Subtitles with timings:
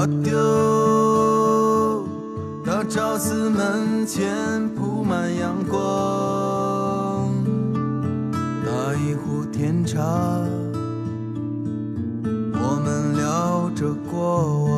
[0.00, 2.06] 阿丢，
[2.64, 7.28] 大昭寺门前铺满阳光，
[8.64, 10.00] 打一壶甜茶，
[12.54, 14.69] 我们聊着过往。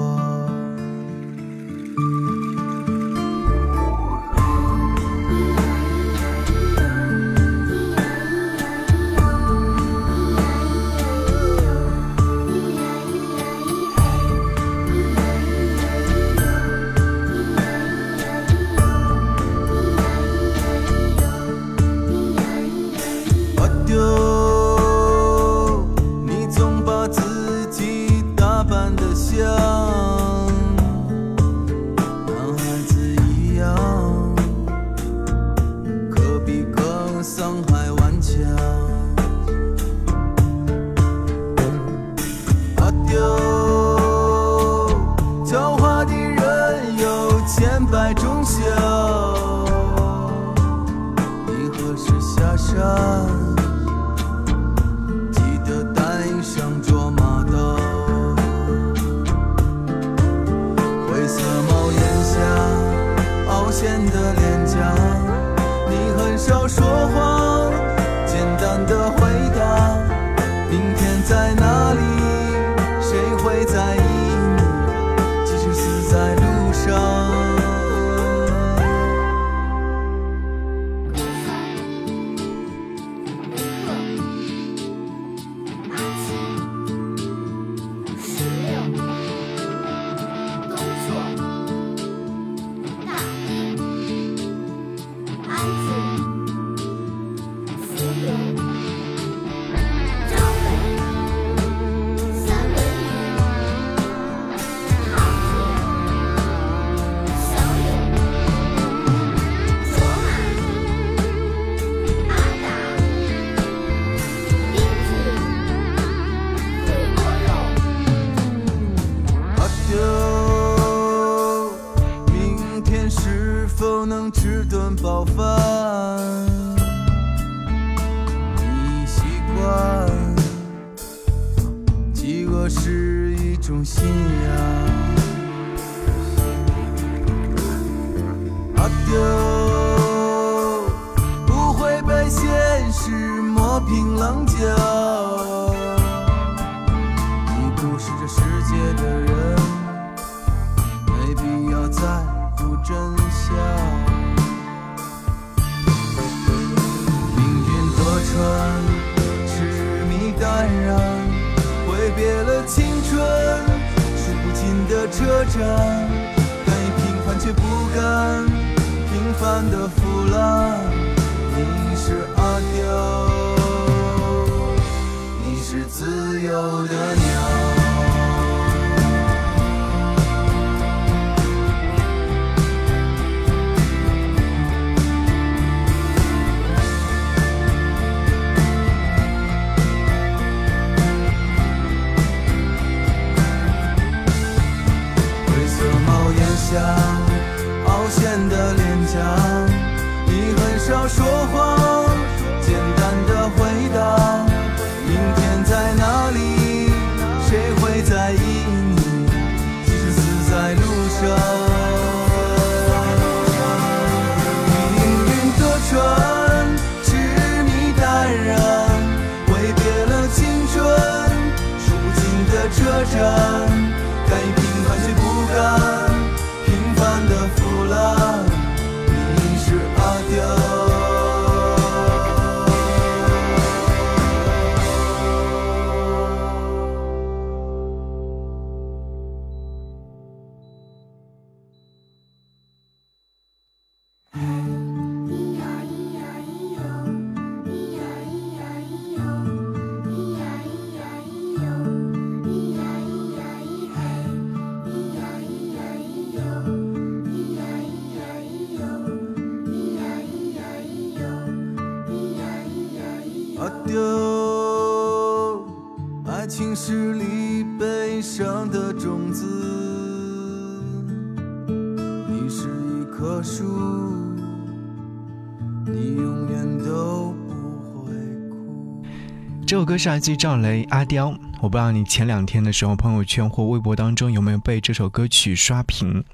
[279.93, 281.29] 歌是来自于赵雷《阿刁》，
[281.61, 286.25] 我不知道你前两天的时候朋友圈或微博当中有没有被这首歌曲刷屏。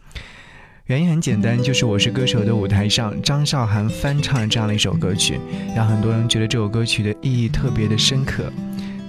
[0.85, 5.41] 原因很简单，就是《我是歌手》的舞台上，张韶涵翻唱了这样的一首歌曲，
[5.75, 8.45] 让很多人觉得这首歌曲的意义特别的深刻。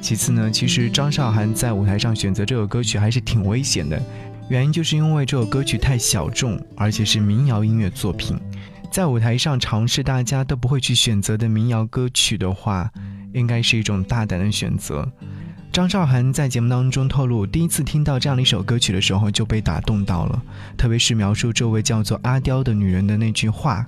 [0.01, 4.01] 其次呢，其实张韶涵在舞台上选择这首歌曲还是挺危险的，
[4.49, 8.35] 原因就是因为这首歌曲太小众，而且是民谣音乐作品，
[8.91, 12.89] 在舞台上尝试大家都不会去选择的民谣歌曲的话，
[13.33, 15.09] 应该是一种大胆的选择。
[15.71, 20.41] 张韶涵在节目当中透露，第一次听到这样的一首歌曲的时候就被打动到了，
[20.75, 23.85] 特别是描述这位叫做阿刁的女人的那句话：“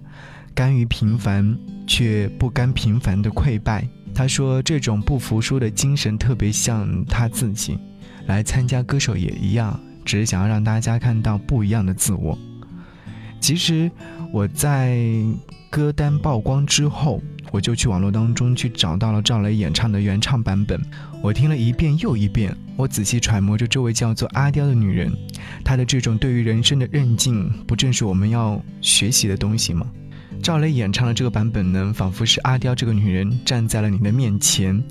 [0.53, 1.57] 甘于平凡，
[1.87, 7.79] 却不甘平凡的溃败。”她说，这种不服输的精神特别像她自己，
[8.27, 12.37] 来参加歌手也一样，只是想要让大家看到不一样的自我。
[13.39, 13.89] 其实
[14.31, 15.03] 我在
[15.71, 17.19] 歌单曝光之后。
[17.51, 20.81] 我就去网络当中去找到了赵雷演唱的原唱版本，
[21.21, 25.11] 我听了一遍又一遍，我仔细揣摩着这位叫做阿刁的女人，
[25.61, 29.85] 她的这种对于人生的韧劲，不正是我们要学习的东西吗？
[30.41, 34.81] 赵雷演唱的这个版本呢，仿佛是阿刁这个女人站在了你的面前，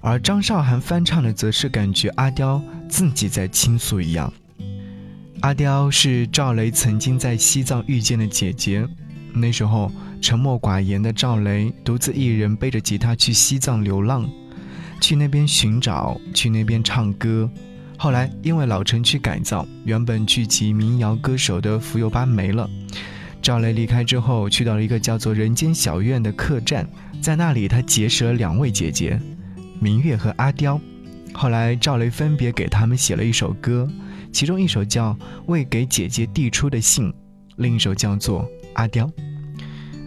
[0.00, 4.32] 而张韶涵翻唱的则是感觉阿刁自己在倾诉一样。
[5.40, 8.86] 阿刁是赵雷曾经在西藏遇见的姐姐，
[9.34, 9.90] 那时候。
[10.20, 14.28] 沉默寡言的赵雷独自一人背着吉他去西藏流浪，
[15.00, 17.48] 去那边寻找，去那边唱歌。
[17.98, 22.68] 后来因为老城区改造，原本聚集民谣歌手的福佑吧没了。
[23.40, 26.86] 赵雷离开之后，去到了一个叫做人间小院的客栈，
[27.20, 29.20] 在那里他结识了两位姐姐，
[29.78, 30.80] 明月和阿刁。
[31.32, 33.88] 后来赵雷分别给他们写了一首歌，
[34.32, 35.12] 其中一首叫
[35.46, 37.12] 《未给姐姐递出的信》，
[37.56, 38.42] 另一首叫做
[38.74, 39.06] 《阿刁》。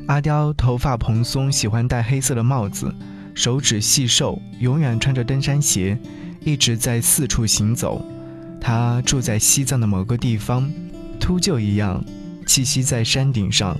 [0.09, 2.91] 阿刁头发蓬松，喜欢戴黑色的帽子，
[3.35, 5.95] 手指细瘦，永远穿着登山鞋，
[6.41, 8.03] 一直在四处行走。
[8.59, 10.67] 他住在西藏的某个地方，
[11.19, 12.03] 秃鹫一样
[12.47, 13.79] 栖息在山顶上。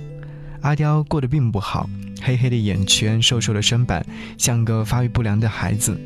[0.60, 1.90] 阿刁过得并不好，
[2.22, 4.06] 黑黑的眼圈，瘦瘦的身板，
[4.38, 6.00] 像个发育不良的孩子。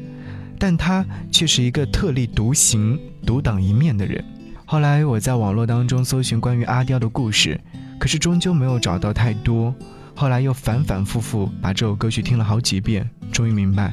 [0.58, 4.24] 但他却是一个特立独行、独当一面的人。
[4.64, 7.60] 后来我在网络当中搜寻关于阿刁的故事，
[7.98, 9.74] 可是终究没有找到太多。
[10.14, 13.93] 后来又反反复复把这首歌曲听了好几遍，终于明白，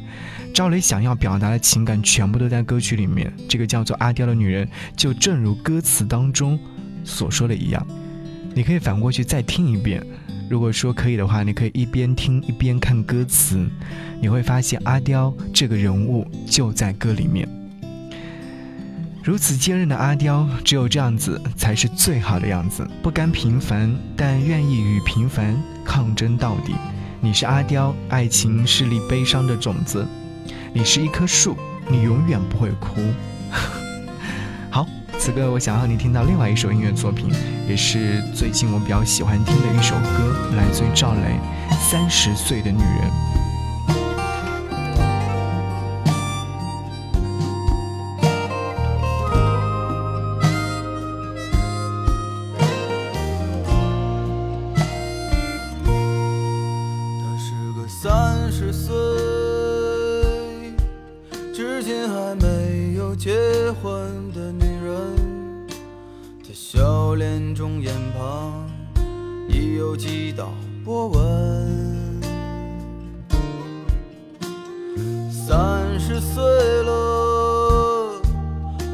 [0.53, 3.33] 赵雷想要表达的情感全部都在歌曲里面。
[3.49, 6.59] 这个叫做阿刁的女人，就正如歌词当中
[7.03, 7.85] 所说的一样。
[8.53, 10.05] 你可以反过去再听一遍，
[10.49, 13.67] 如果说可以的话，你可以一边听一边看歌词，
[14.21, 17.47] 你会发现阿刁这个人物就在歌里面。
[19.23, 22.87] 如此坚韧的阿刁，只有这样子才是最好的样子。
[23.01, 25.55] 不甘平凡，但愿意与平凡
[25.91, 26.73] 抗争到底。
[27.19, 30.07] 你是阿刁，爱情是粒悲伤的种子。
[30.71, 31.57] 你是一棵树，
[31.89, 33.01] 你永远不会哭。
[34.71, 34.87] 好，
[35.19, 37.29] 此刻我想要你听到另外一首音乐作品，
[37.67, 41.37] 也是最近我比较喜欢听的一首歌，来自于赵雷，
[41.91, 43.11] 《三十岁的女人》。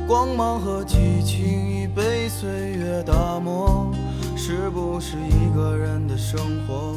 [0.08, 3.94] 光芒和激情已被岁月打磨
[4.38, 6.96] 是不是一个人的生活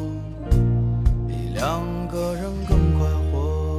[1.26, 3.76] 比两个人更快活？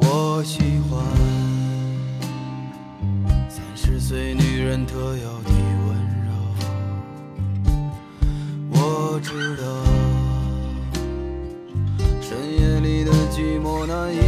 [0.00, 1.02] 我喜欢
[3.48, 5.50] 三十岁女人特有的
[5.88, 6.30] 温柔。
[8.70, 9.64] 我知道
[12.20, 14.27] 深夜里的寂寞难以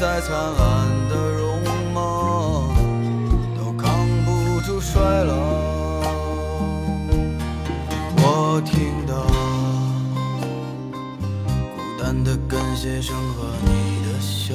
[0.00, 1.60] 再灿烂的容
[1.92, 2.68] 貌
[3.56, 5.34] 都扛不住衰老。
[8.16, 9.26] 我听到
[11.74, 13.68] 孤单的感谢声和你
[14.06, 14.54] 的笑，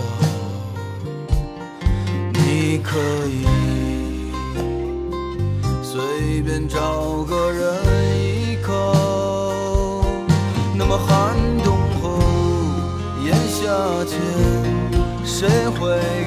[2.31, 2.97] 你可
[3.27, 3.43] 以
[5.83, 7.12] 随便找
[15.43, 16.22] 谁会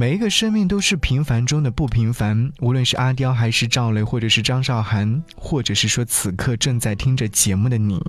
[0.00, 8.00] 每一个生命都是平凡中的不平凡，无论是阿刁还是赵雷，或者是张韶涵，或者是说此刻正在听着节目的你。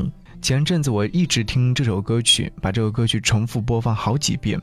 [0.41, 4.57] 前阵子我一直听这首歌曲，把这首歌曲重复播放好几遍。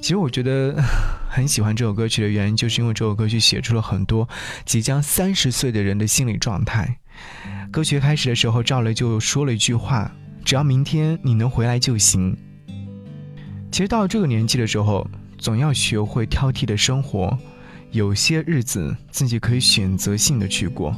[0.00, 0.74] 其实我觉得
[1.30, 4.28] 很喜欢这首歌曲的原因，就是因为这首歌曲写出了很多
[4.64, 6.98] 即将三十岁的人的心理状态。
[7.70, 10.10] 歌曲开始的时候，赵雷就说了一句话
[10.44, 12.36] ：“只要明天你能回来就行。”
[13.70, 15.08] 其实到了这个年纪的时候，
[15.44, 17.38] 总要学会挑剔的生活。
[17.90, 20.96] 有些日子自己可以选择性的去过，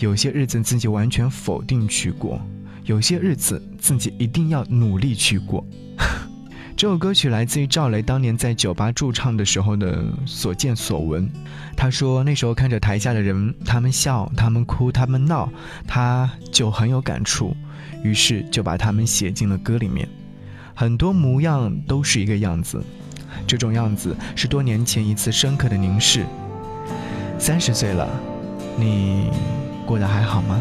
[0.00, 2.40] 有些日子自己完全否定去过，
[2.82, 5.64] 有些日子自己一定要努力去过。
[6.76, 11.30] 这首歌曲来自于赵雷当年在酒吧驻唱的时候的所见所闻。
[11.76, 15.48] 他说那时候看着台下的人，他们笑，他们哭，他们闹，
[15.86, 17.56] 他就很有感触，
[18.02, 20.08] 于是就把他们写进了歌里面。
[20.74, 22.84] 很多模样都是一个样子，
[23.46, 26.24] 这种样子是多年前一次深刻的凝视。
[27.38, 28.08] 三十岁了，
[28.76, 29.30] 你
[29.84, 30.60] 过得还好吗？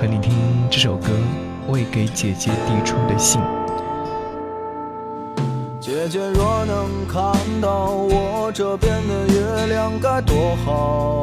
[0.00, 0.32] 和你听
[0.70, 1.08] 这首歌
[1.70, 3.40] 《未给姐姐递出的信》。
[5.80, 11.22] 姐姐若能看到我这边的月亮该多好，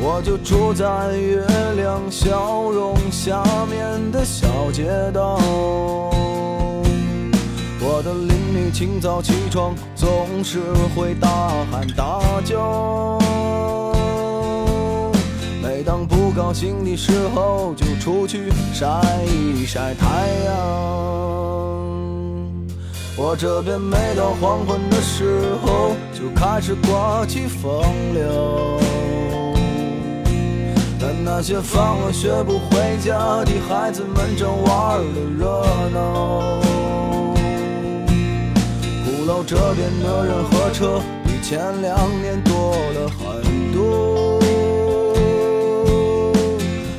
[0.00, 1.44] 我就住在月
[1.76, 5.40] 亮笑容下面的小街道。
[7.98, 10.06] 我的邻居清早起床总
[10.44, 10.60] 是
[10.94, 13.18] 会大喊大叫，
[15.60, 18.86] 每当不高兴的时候就出去晒
[19.26, 20.54] 一晒太阳。
[23.16, 27.82] 我这边每到黄昏的时候就开始刮起风
[28.14, 28.78] 流，
[31.00, 36.67] 但那些放了学不回家的孩子们正玩的热闹。
[39.28, 44.40] 鼓楼这边的人和车比前两年多了很多。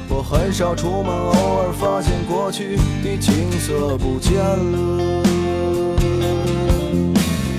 [0.08, 5.24] 我很少出门，偶尔发现过去的景色不见了。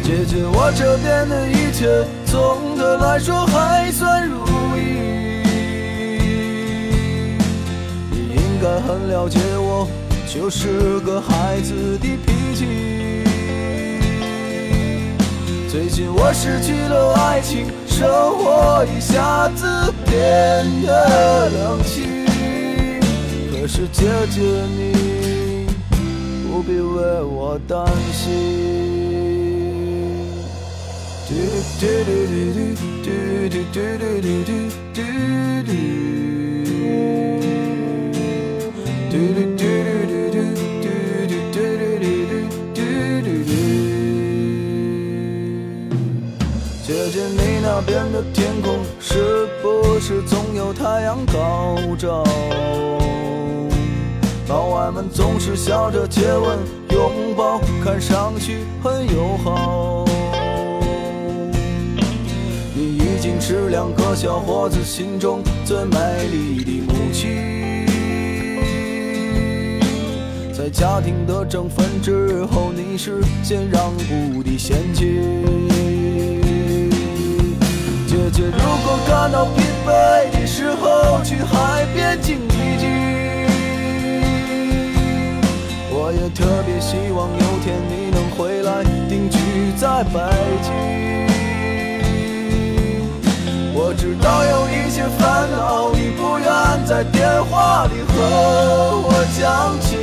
[0.04, 4.38] 姐姐，我这边的一切总的来说还算如
[4.76, 5.42] 意。
[8.12, 9.88] 你应该很了解我，
[10.32, 12.99] 就是个孩子的脾气。
[15.70, 19.64] 最近我失去了爱情，生活一下子
[20.04, 22.26] 变得冷清。
[23.52, 24.40] 可是姐姐
[24.76, 25.68] 你
[26.42, 28.26] 不必为我担心。
[31.28, 31.34] 嘟
[31.78, 32.58] 嘟嘟嘟嘟
[33.04, 33.06] 嘟
[33.48, 34.50] 嘟嘟嘟嘟
[34.92, 34.98] 嘟
[35.66, 35.70] 嘟。
[39.08, 39.59] 嘟嘟嘟
[47.62, 52.24] 那边的天空是不是总有太阳高照？
[54.48, 56.58] 老外们总是笑着接吻、
[56.90, 60.04] 拥抱，看上去很友好。
[62.74, 67.86] 你已经是两个小伙子心中最美丽的母亲。
[70.52, 75.69] 在家庭的争分之后，你是先让步的先妻。
[78.52, 82.88] 如果感到疲惫的时候，去海边静一静。
[85.92, 89.38] 我也特别希望有天你能回来定居
[89.76, 90.18] 在北
[90.62, 90.68] 京。
[93.72, 96.46] 我知道有一些烦恼，你不愿
[96.84, 98.12] 在电话里和
[99.04, 99.96] 我讲起。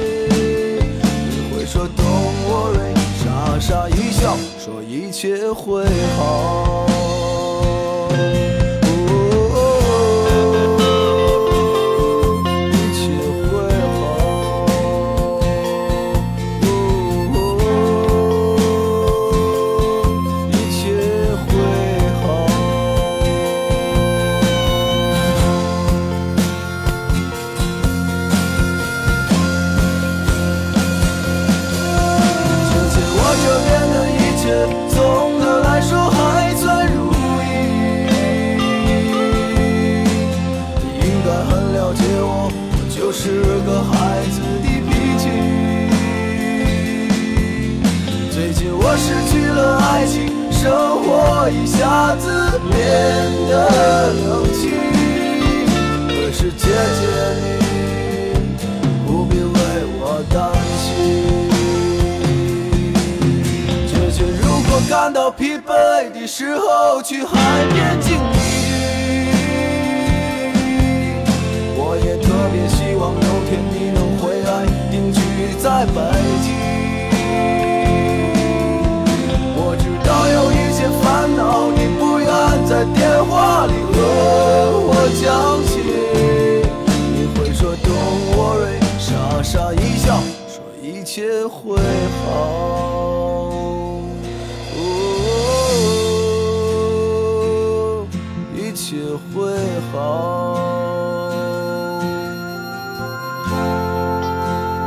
[1.29, 5.85] 你会说 Don't worry，傻傻一笑，说一切会
[6.17, 6.87] 好。
[8.19, 8.46] Oh,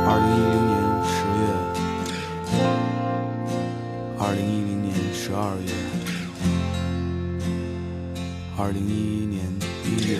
[0.06, 0.72] 二零一零年
[1.04, 1.42] 十月，
[4.18, 5.68] 二零一零年十二月，
[8.56, 9.42] 二零一一年
[9.84, 10.18] 一月，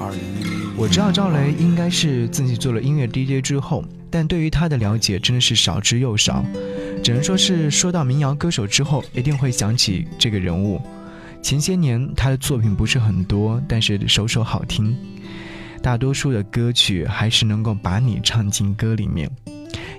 [0.00, 6.44] 二零一一我知道赵雷应该是自己做了音乐 DJ 之后，但对于他的了解真的是少之又少，
[7.02, 10.80] 只能说是说到民谣歌手之后，一定会想起这个人物。
[11.42, 14.96] 前些年他的作品不是很多，但是首首好听，
[15.82, 19.30] 大多数的歌曲还是能够把你唱进歌里面，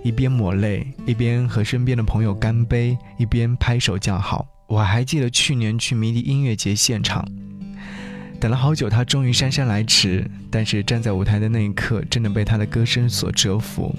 [0.03, 4.47] 一边抹泪，一边和身边的朋友干杯，一边拍手叫好。
[4.67, 7.27] 我还记得去年去迷笛音乐节现场。
[8.39, 10.29] 等了好久，他终于姗姗来迟。
[10.49, 13.93] 但是站在舞台的那一刻，真的被他的歌声所折服。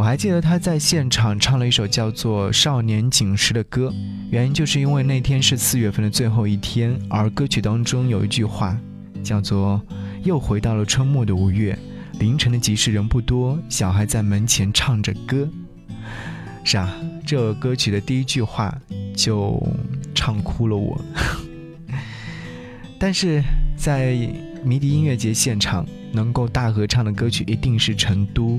[0.00, 3.92] 我还记得他在现场唱了一首叫做《少年锦时》的歌，
[4.30, 8.74] 原因就是因为那天是四月份的最后一天，而歌曲当中有一句话，
[9.22, 9.78] 叫做
[10.24, 11.78] “又回到了春末的五月，
[12.18, 15.46] 凌晨的集市人不多，小孩在门前唱着歌”。
[16.64, 18.74] 是啊，这首歌曲的第一句话
[19.14, 19.62] 就
[20.14, 20.98] 唱哭了我。
[22.98, 23.42] 但是
[23.76, 24.16] 在
[24.64, 28.52] 迷笛音乐节现场，能够大合唱的歌曲一定是《成都》。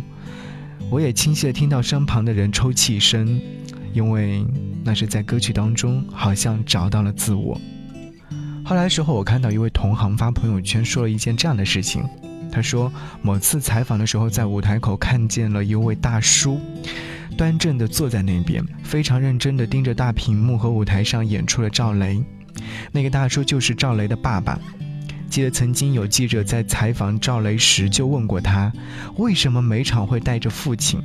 [0.90, 3.40] 我也清晰的听到身旁的人抽泣声，
[3.94, 4.46] 因为
[4.84, 7.60] 那是在歌曲当中好像找到了自我。
[8.64, 12.04] 后来的时候，我看到一位同行发朋友圈说了一件这样的事情。
[12.52, 12.92] 他说，
[13.22, 16.60] 某次采访的时候，在舞台口看见了一位大叔，
[17.38, 22.22] 端正的坐在那边，非常认真的盯着大屏幕和舞台上演出的赵雷。
[22.92, 24.60] 那个大叔就是赵雷的爸爸。
[25.32, 28.70] 记得曾经有记者在采访赵雷时就问过他，
[29.16, 31.02] 为什么每场会带着父亲？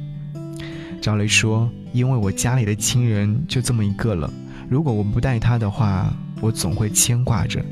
[1.01, 4.29] 赵雷说：“因为我家里的亲人就这么一个了，
[4.69, 7.65] 如果我不带他的话，我总会牵挂着，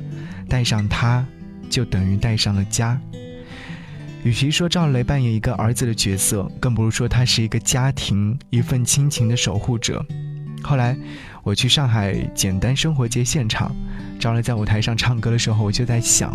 [0.49, 1.27] 带上他，
[1.69, 3.01] 就等于带上了家。”
[4.23, 10.07] 与其说赵雷扮演一个儿子的角色，更不如说他是一个家庭、一份亲情的守护者。
[10.65, 10.97] 后来
[11.43, 13.75] 我去上海简单生活节现场。
[14.19, 16.35] 赵雷在舞台上唱歌的时候，我就在想，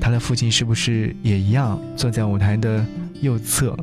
[0.00, 2.84] 他的父亲是不是也一样坐在舞台的
[3.20, 3.76] 右侧，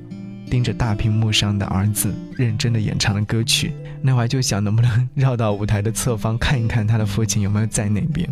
[0.50, 3.72] 盯着大屏幕上的儿子，认真的演唱的歌曲？
[4.02, 8.28] 那会儿就想，能不能绕到舞台的侧方看一看他的父亲有没有在那边？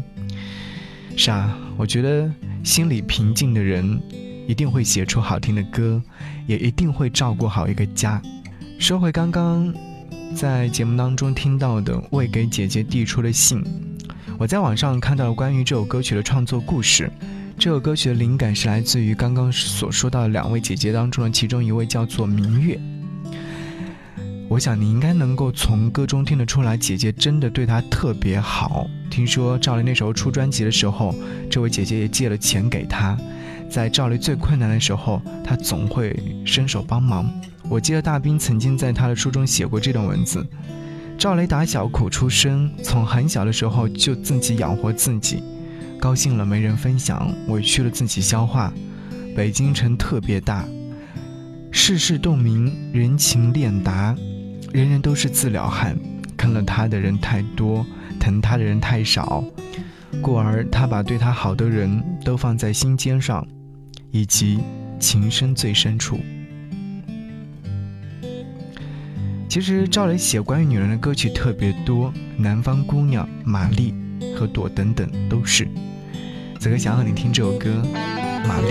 [1.16, 2.30] 是啊，我觉得
[2.64, 4.02] 心里平静的人，
[4.48, 6.02] 一定会写出好听的歌，
[6.48, 8.22] 也一定会照顾好一个家。
[8.80, 9.74] 说回刚刚
[10.36, 13.64] 在节目当中听到的未给姐姐递出的信。
[14.38, 17.10] 我在网上看到了关于这首歌曲的创作故事。
[17.58, 22.80] 这首歌曲的灵感是来自于刚刚所说到的两位姐姐当中的其中一位，叫做明月。
[24.50, 28.88] 我想你应该能够从歌中听得出来，姐姐真的对她特别好。
[29.10, 31.14] 听说赵雷那时候出专辑的时候，
[31.50, 33.18] 这位姐姐也借了钱给他，
[33.70, 37.32] 在赵雷最困难的时候，她总会伸手帮忙。
[37.70, 40.46] 我记得大兵曾经在他的书中写过这段文字。
[41.18, 45.42] 赵雷打小苦出身，从很小的时候就自己养活自己，
[46.00, 48.74] 高兴了没人分享，委屈了自己消化。
[49.36, 50.66] 北京城特别大，
[51.72, 54.16] 世事洞明，人情练达，
[54.72, 55.98] 人人都是自了汉。
[56.36, 57.86] 坑了他的人太多，
[58.20, 59.44] 疼他的人太少，
[60.22, 63.48] 故而他把对他好的人都放在心尖上，
[64.12, 64.60] 以及
[65.00, 66.20] 情深最深处。
[69.54, 73.94] 其实赵雷写关于女人的歌曲特别多，《南方姑娘》、《玛丽》
[74.36, 75.68] 和《朵》等等都是。
[76.60, 77.70] 此刻想和你听这首歌，
[78.48, 78.68] 《玛丽》。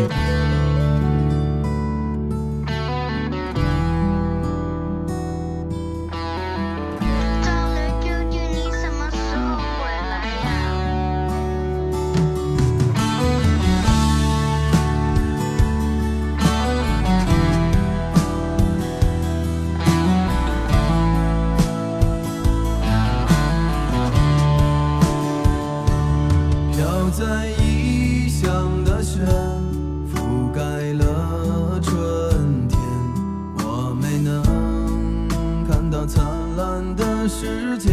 [37.28, 37.91] 时间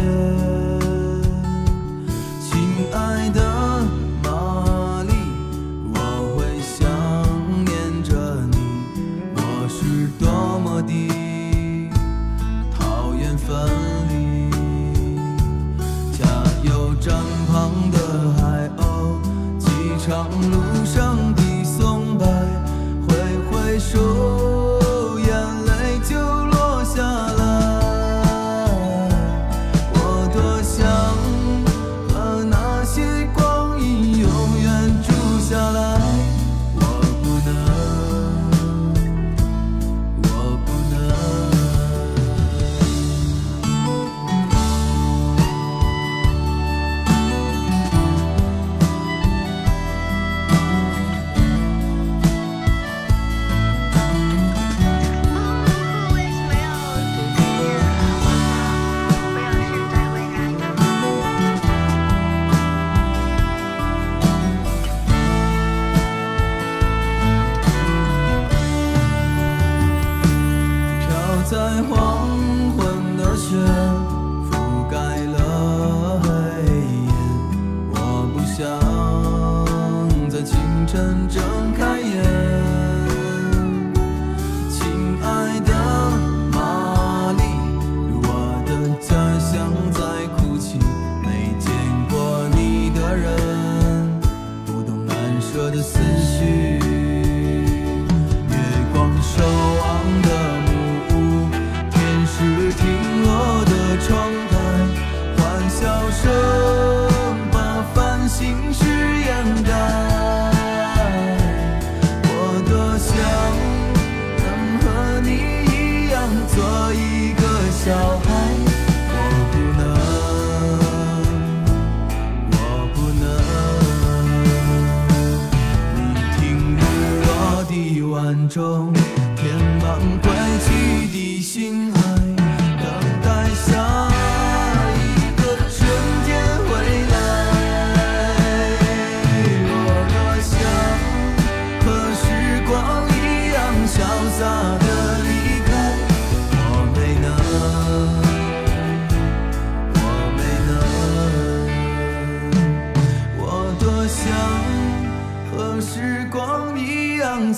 [128.50, 128.92] 中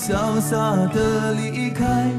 [0.05, 2.11] 潇洒的离开，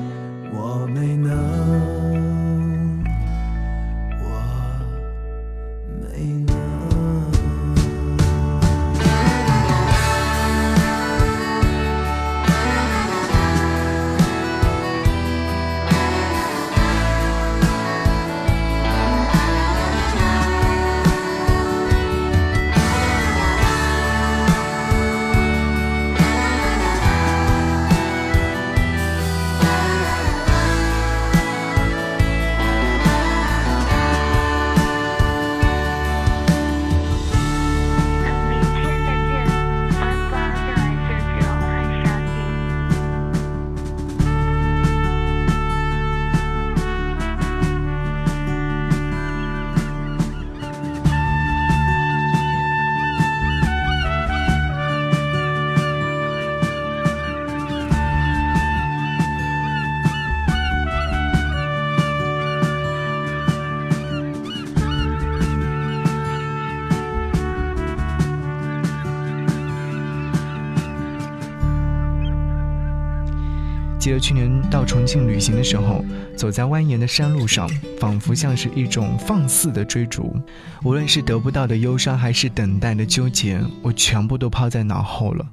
[74.18, 76.04] 去年到重庆旅行的时候，
[76.36, 80.36] 走在蜿蜒的山路上，仿佛像是一种放肆的追逐。
[80.82, 85.46] 无论是得不到的忧伤，还是等待的纠结，我全部都抛在脑后了。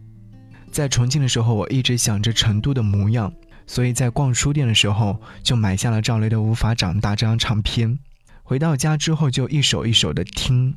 [0.71, 3.31] 在重庆的时候，我一直想着成都的模样，
[3.67, 7.99] 所以在逛书店的时候就买下了赵雷的《无法长大》这张唱片。
[8.43, 10.73] 回到家之后就一首一首的听。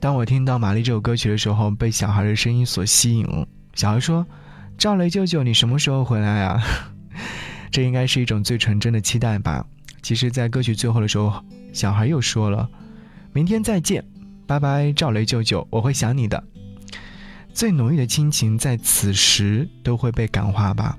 [0.00, 3.46] 当我听到《玛丽》这首歌曲的时候，被小孩的声音所吸引了。
[3.74, 4.26] 小孩说
[4.76, 6.60] ：“赵雷舅舅，你什么时候回来啊？”
[7.72, 9.66] 这应该是一种最纯真的期待吧。
[10.02, 12.68] 其实，在歌曲最后的时候，小孩又说了
[13.32, 14.04] ：“明天再见，
[14.46, 16.44] 拜拜，赵雷舅舅，我会想你的。”
[17.54, 20.98] 最浓郁的亲情在此时都会被感化吧。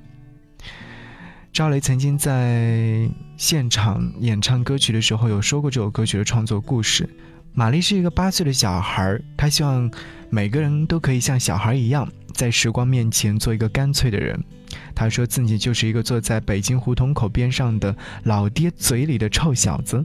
[1.52, 3.08] 赵雷曾经在
[3.38, 7.08] 现场演唱歌曲的时候有说过这首歌曲的创作故事。
[7.54, 9.92] 玛丽是一个八岁的小孩，她希望
[10.32, 14.44] 每个人都可以像小孩一样，在时光面前做一个干脆的人。
[14.96, 20.04] 他说自己就是一个坐在北京胡同口边上的老爹嘴里的臭小子，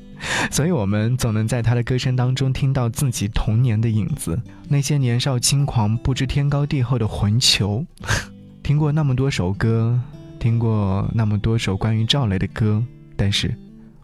[0.50, 7.84] 所以我们总能在他的歌声当中听到自己童年的影子，那些年少轻狂、不知天高地厚的混球。
[8.62, 9.98] 听过那么多首歌，
[10.38, 12.82] 听过那么多首关于赵雷的歌，
[13.16, 13.52] 但是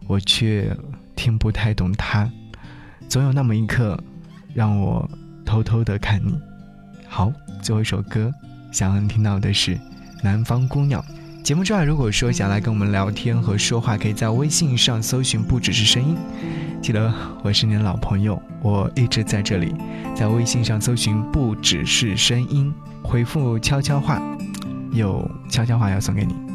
[0.07, 0.75] 我却
[1.15, 2.29] 听不太懂他。
[3.07, 3.97] 总有那么一刻，
[4.53, 5.09] 让我
[5.45, 6.37] 偷偷的看你。
[7.07, 8.29] 好，最后一首歌，
[8.73, 9.75] 想让你听到的是
[10.27, 11.01] 《南方姑娘》。
[11.41, 16.17] 节目之外，如果说想来跟我们聊天和说话，可以在微信上搜寻“不只是声音”。
[16.83, 19.73] 记得我是你的老朋友，我一直在这里，
[20.13, 24.21] 在微信上搜寻“不只是声音”，回复悄悄话，
[24.91, 26.46] 有悄悄话要送给你。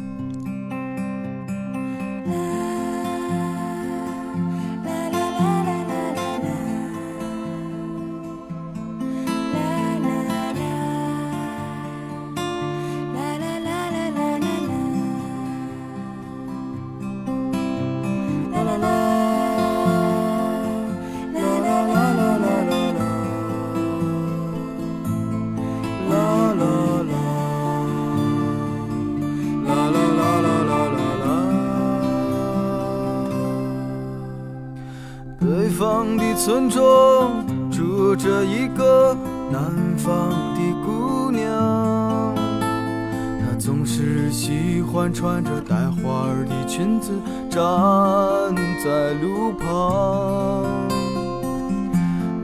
[49.23, 50.63] 路旁。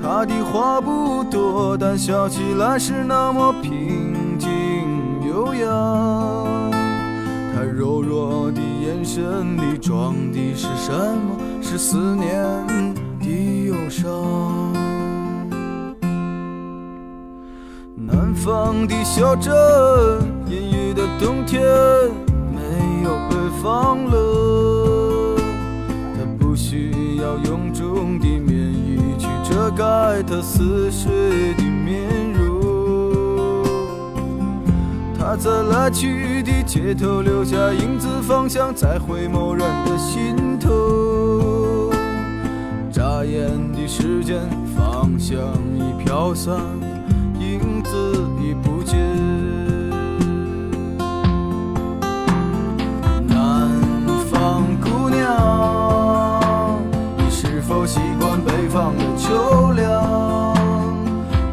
[0.02, 4.50] 她的话不多，但笑起来是那么平静
[5.28, 6.72] 悠扬。
[7.54, 11.38] 她柔弱的眼神里装的是什么？
[11.62, 12.42] 是思念
[13.20, 14.10] 的忧伤。
[17.96, 19.54] 南方的小镇，
[20.48, 21.62] 阴郁的冬天，
[22.56, 24.29] 没有北方冷。
[29.80, 33.64] 盖他似水的面容。
[35.18, 41.90] 他在来去的街头留下影子，方向在回眸人的心头。
[42.92, 44.42] 眨眼的时间，
[44.76, 45.38] 方向
[45.78, 46.58] 已飘散，
[47.40, 47.90] 影子
[48.42, 49.00] 已不见。
[53.26, 53.72] 南
[54.30, 56.82] 方姑娘，
[57.18, 60.56] 你是否习惯北方的秋凉？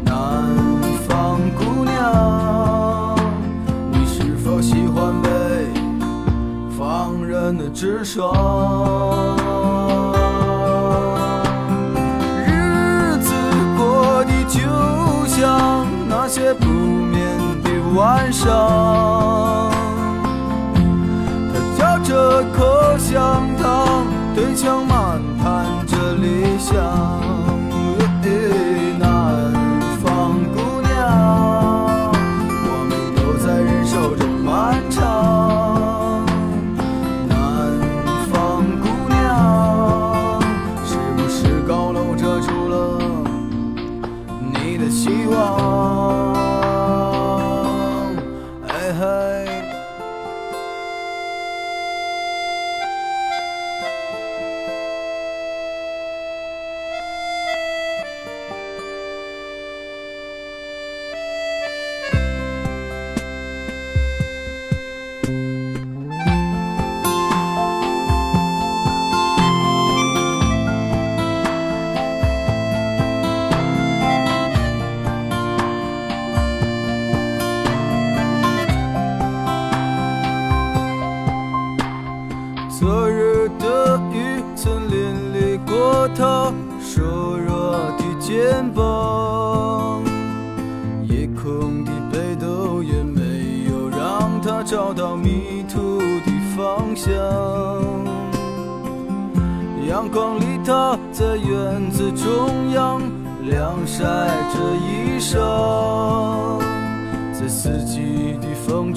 [0.03, 0.47] 南
[1.07, 3.15] 方姑娘，
[3.91, 5.29] 你是否喜欢北
[6.75, 8.33] 方人的直爽？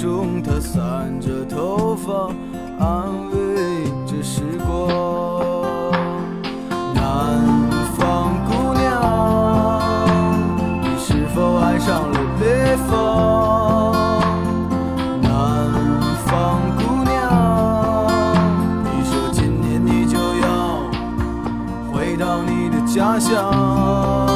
[0.00, 2.32] 中，他散着头发，
[2.78, 4.88] 安慰着时光。
[6.94, 7.44] 南
[7.98, 8.88] 方姑娘，
[10.80, 13.92] 你是否爱上了北方？
[15.20, 15.28] 南
[16.24, 16.62] 方？
[16.78, 18.08] 姑娘，
[18.82, 20.80] 你说今年你就要
[21.92, 24.29] 回到你的家乡。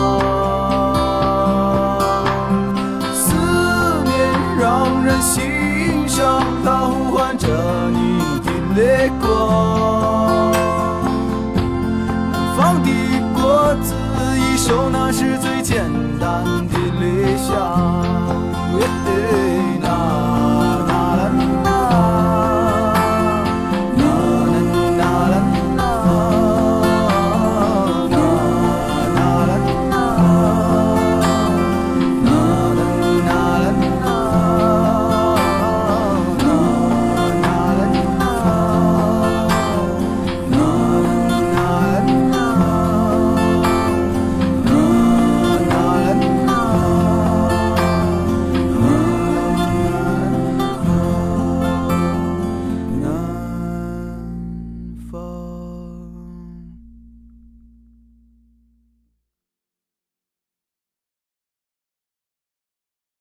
[12.33, 12.89] 南方的
[13.35, 13.95] 果子
[14.39, 18.14] 一熟，那是最简单的理想。